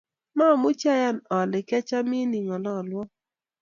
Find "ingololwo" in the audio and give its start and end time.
2.39-3.01